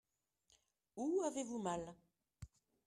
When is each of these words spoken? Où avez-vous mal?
Où 0.95 1.21
avez-vous 1.27 1.59
mal? 1.59 1.93